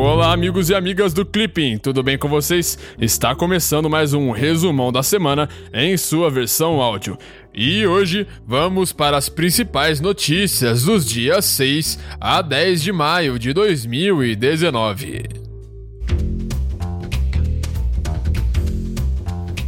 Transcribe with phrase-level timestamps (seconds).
[0.00, 2.78] Olá, amigos e amigas do Clipping, tudo bem com vocês?
[3.00, 7.18] Está começando mais um resumão da semana em sua versão áudio.
[7.52, 13.52] E hoje vamos para as principais notícias dos dias 6 a 10 de maio de
[13.52, 15.24] 2019.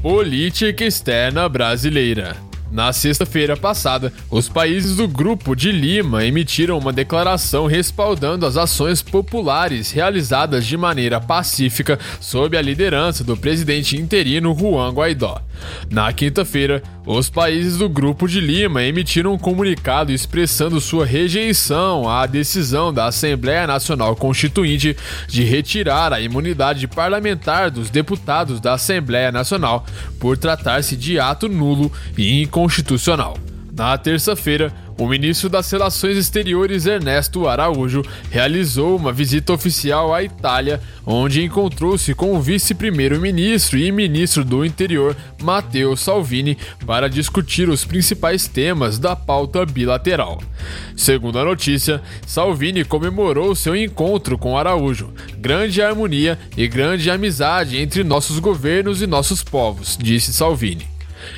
[0.00, 2.49] Política externa brasileira.
[2.70, 9.02] Na sexta-feira passada, os países do Grupo de Lima emitiram uma declaração respaldando as ações
[9.02, 15.42] populares realizadas de maneira pacífica sob a liderança do presidente interino Juan Guaidó.
[15.90, 16.80] Na quinta-feira,
[17.12, 23.06] os países do Grupo de Lima emitiram um comunicado expressando sua rejeição à decisão da
[23.06, 24.96] Assembleia Nacional Constituinte
[25.26, 29.84] de retirar a imunidade parlamentar dos deputados da Assembleia Nacional
[30.20, 33.36] por tratar-se de ato nulo e inconstitucional.
[33.72, 40.78] Na terça-feira, o ministro das Relações Exteriores Ernesto Araújo realizou uma visita oficial à Itália,
[41.06, 48.46] onde encontrou-se com o vice-primeiro-ministro e ministro do Interior, Matteo Salvini, para discutir os principais
[48.46, 50.42] temas da pauta bilateral.
[50.94, 55.14] Segundo a notícia, Salvini comemorou seu encontro com Araújo.
[55.38, 60.86] Grande harmonia e grande amizade entre nossos governos e nossos povos, disse Salvini.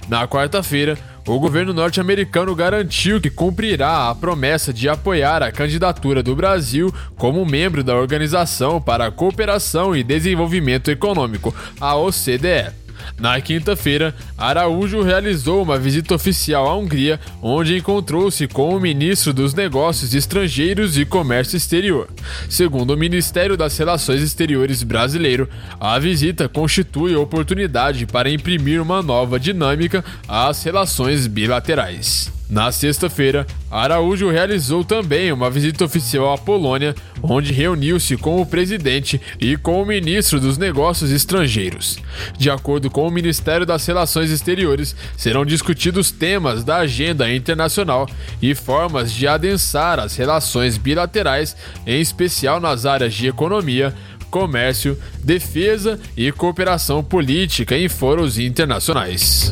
[0.08, 6.34] Na quarta-feira, o governo norte-americano garantiu que cumprirá a promessa de apoiar a candidatura do
[6.34, 12.81] Brasil como membro da Organização para a Cooperação e Desenvolvimento Econômico, a OCDE.
[13.22, 19.54] Na quinta-feira, Araújo realizou uma visita oficial à Hungria, onde encontrou-se com o ministro dos
[19.54, 22.08] Negócios Estrangeiros e Comércio Exterior.
[22.50, 29.38] Segundo o Ministério das Relações Exteriores brasileiro, a visita constitui oportunidade para imprimir uma nova
[29.38, 32.41] dinâmica às relações bilaterais.
[32.52, 39.18] Na sexta-feira, Araújo realizou também uma visita oficial à Polônia, onde reuniu-se com o presidente
[39.40, 41.98] e com o ministro dos Negócios Estrangeiros.
[42.36, 48.06] De acordo com o Ministério das Relações Exteriores, serão discutidos temas da agenda internacional
[48.42, 51.56] e formas de adensar as relações bilaterais,
[51.86, 53.94] em especial nas áreas de economia,
[54.30, 59.50] comércio, defesa e cooperação política em foros internacionais.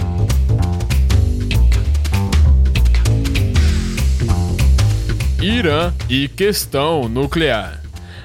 [5.60, 7.82] Irã e questão nuclear.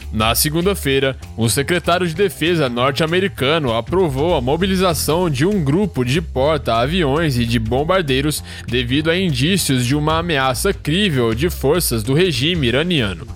[0.10, 7.38] Na segunda-feira, o secretário de Defesa norte-americano aprovou a mobilização de um grupo de porta-aviões
[7.38, 13.28] e de bombardeiros devido a indícios de uma ameaça crível de forças do regime iraniano.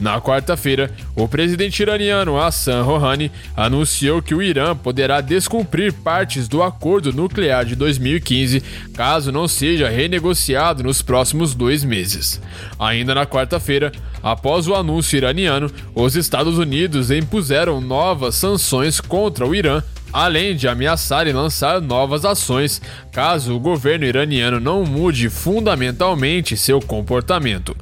[0.00, 6.62] Na quarta-feira, o presidente iraniano Hassan Rouhani anunciou que o Irã poderá descumprir partes do
[6.62, 8.62] acordo nuclear de 2015
[8.94, 12.40] caso não seja renegociado nos próximos dois meses.
[12.78, 13.92] Ainda na quarta-feira,
[14.22, 19.82] após o anúncio iraniano, os Estados Unidos impuseram novas sanções contra o Irã
[20.14, 22.80] além de ameaçar e lançar novas ações
[23.10, 27.76] caso o governo iraniano não mude fundamentalmente seu comportamento.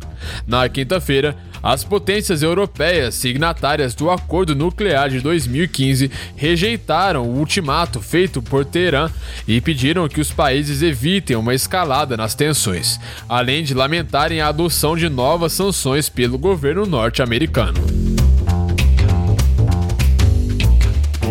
[0.47, 8.43] Na quinta-feira, as potências europeias signatárias do Acordo Nuclear de 2015 rejeitaram o ultimato feito
[8.43, 9.11] por Teherã
[9.47, 14.97] e pediram que os países evitem uma escalada nas tensões, além de lamentarem a adoção
[14.97, 17.81] de novas sanções pelo governo norte-americano.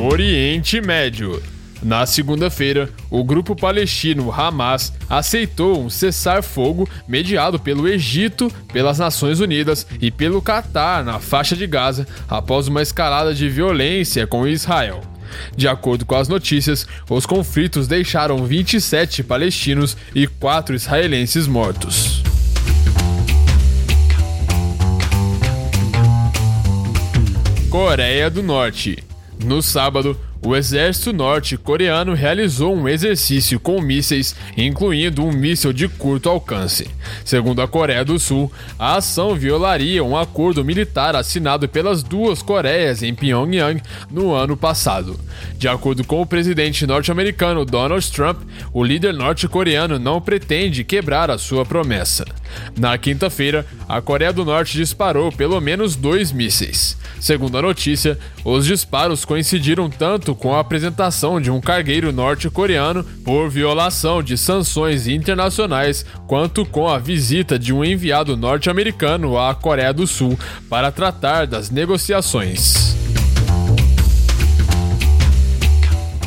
[0.03, 1.41] Oriente Médio
[1.81, 9.87] na segunda-feira, o grupo palestino Hamas aceitou um cessar-fogo mediado pelo Egito, pelas Nações Unidas
[9.99, 15.01] e pelo Catar na faixa de Gaza após uma escalada de violência com Israel.
[15.55, 22.21] De acordo com as notícias, os conflitos deixaram 27 palestinos e 4 israelenses mortos.
[27.69, 29.01] Coreia do Norte.
[29.43, 36.29] No sábado, o exército norte-coreano realizou um exercício com mísseis, incluindo um míssil de curto
[36.29, 36.89] alcance.
[37.23, 43.03] Segundo a Coreia do Sul, a ação violaria um acordo militar assinado pelas duas Coreias
[43.03, 45.19] em Pyongyang no ano passado.
[45.57, 48.41] De acordo com o presidente norte-americano Donald Trump,
[48.73, 52.25] o líder norte-coreano não pretende quebrar a sua promessa.
[52.77, 56.97] Na quinta-feira, a Coreia do Norte disparou pelo menos dois mísseis.
[57.19, 63.49] Segundo a notícia, os disparos coincidiram tanto com a apresentação de um cargueiro norte-coreano por
[63.49, 70.07] violação de sanções internacionais, quanto com a visita de um enviado norte-americano à Coreia do
[70.07, 70.37] Sul
[70.69, 72.95] para tratar das negociações.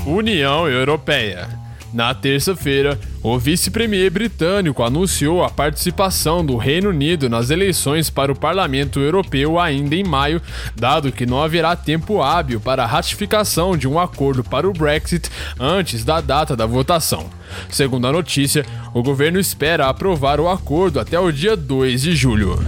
[0.06, 1.63] União Europeia
[1.94, 8.37] Na terça-feira, o vice-premier britânico anunciou a participação do Reino Unido nas eleições para o
[8.37, 10.43] Parlamento Europeu ainda em maio,
[10.75, 15.31] dado que não haverá tempo hábil para a ratificação de um acordo para o Brexit
[15.58, 17.31] antes da data da votação.
[17.70, 22.58] Segundo a notícia, o governo espera aprovar o acordo até o dia 2 de julho.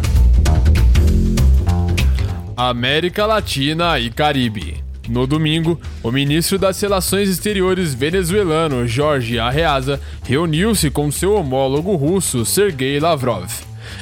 [2.57, 4.86] América Latina e Caribe.
[5.09, 12.45] No domingo, o ministro das Relações Exteriores venezuelano Jorge Arreaza reuniu-se com seu homólogo russo
[12.45, 13.47] Sergei Lavrov.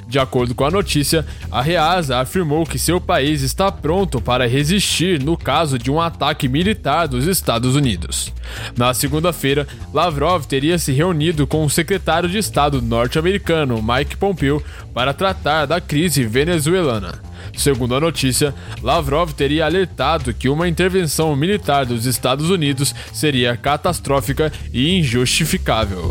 [0.06, 5.36] De acordo com a notícia, Arreaza afirmou que seu país está pronto para resistir no
[5.36, 8.32] caso de um ataque militar dos Estados Unidos.
[8.76, 15.14] Na segunda-feira, Lavrov teria se reunido com o secretário de Estado norte-americano Mike Pompeo para
[15.14, 17.20] tratar da crise venezuelana.
[17.56, 24.52] Segundo a notícia, Lavrov teria alertado que uma intervenção militar dos Estados Unidos seria catastrófica
[24.72, 26.10] e injustificável.